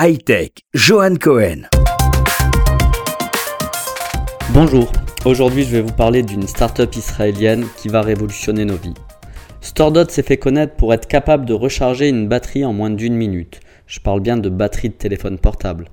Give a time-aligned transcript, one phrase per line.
[0.00, 1.68] Hightech, Johan Cohen.
[4.52, 4.90] Bonjour,
[5.24, 8.94] aujourd'hui je vais vous parler d'une start-up israélienne qui va révolutionner nos vies.
[9.60, 13.60] StoreDot s'est fait connaître pour être capable de recharger une batterie en moins d'une minute.
[13.86, 15.84] Je parle bien de batterie de téléphone portable.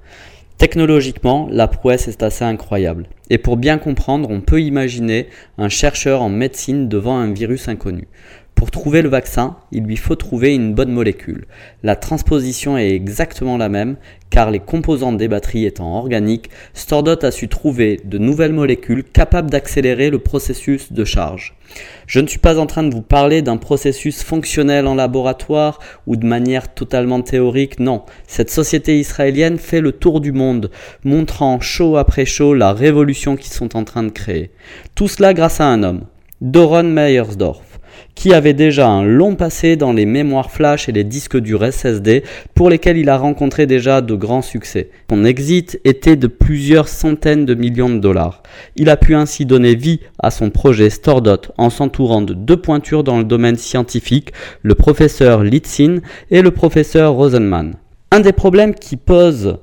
[0.58, 3.08] Technologiquement, la prouesse est assez incroyable.
[3.29, 5.28] Et pour bien comprendre, on peut imaginer
[5.60, 8.08] un chercheur en médecine devant un virus inconnu.
[8.62, 11.48] Pour trouver le vaccin, il lui faut trouver une bonne molécule.
[11.82, 13.96] La transposition est exactement la même,
[14.30, 19.50] car les composantes des batteries étant organiques, StoreDot a su trouver de nouvelles molécules capables
[19.50, 21.55] d'accélérer le processus de charge.
[22.05, 26.16] Je ne suis pas en train de vous parler d'un processus fonctionnel en laboratoire ou
[26.16, 28.04] de manière totalement théorique, non.
[28.28, 30.70] Cette société israélienne fait le tour du monde,
[31.04, 34.52] montrant chaud après chaud la révolution qu'ils sont en train de créer.
[34.94, 36.05] Tout cela grâce à un homme,
[36.41, 37.71] Doron Meyersdorf
[38.16, 42.24] qui avait déjà un long passé dans les mémoires flash et les disques durs SSD
[42.54, 44.90] pour lesquels il a rencontré déjà de grands succès.
[45.10, 48.44] Son exit était de plusieurs centaines de millions de dollars.
[48.76, 53.04] Il a pu ainsi donner vie à son projet StoreDot en s'entourant de deux pointures
[53.04, 55.98] dans le domaine scientifique, le professeur Litzin
[56.29, 57.76] et le professeur Rosenman.
[58.12, 59.57] Un des problèmes qui pose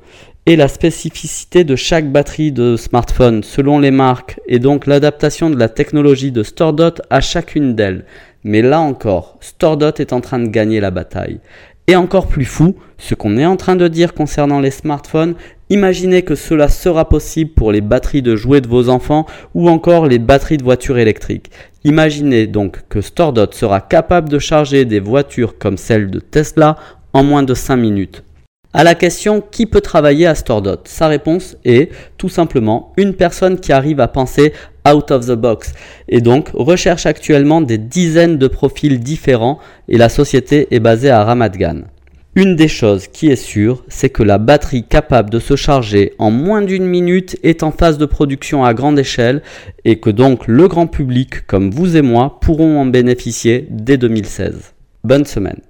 [0.49, 5.59] est la spécificité de chaque batterie de smartphone selon les marques et donc l'adaptation de
[5.59, 8.07] la technologie de StoreDot à chacune d'elles.
[8.45, 11.41] Mais là encore, StoreDot est en train de gagner la bataille.
[11.87, 15.35] Et encore plus fou, ce qu'on est en train de dire concernant les smartphones,
[15.71, 20.07] imaginez que cela sera possible pour les batteries de jouets de vos enfants ou encore
[20.07, 21.51] les batteries de voitures électriques.
[21.85, 26.77] Imaginez donc que StoreDot sera capable de charger des voitures comme celle de Tesla
[27.15, 28.23] en moins de 5 minutes.
[28.75, 33.59] À la question qui peut travailler à StoreDot, sa réponse est tout simplement une personne
[33.59, 34.53] qui arrive à penser
[34.93, 35.73] out of the box
[36.09, 39.59] et donc recherche actuellement des dizaines de profils différents
[39.89, 41.83] et la société est basée à Ramat Gan.
[42.35, 46.31] Une des choses qui est sûre, c'est que la batterie capable de se charger en
[46.31, 49.43] moins d'une minute est en phase de production à grande échelle
[49.85, 54.75] et que donc le grand public comme vous et moi pourront en bénéficier dès 2016.
[55.03, 55.61] Bonne semaine.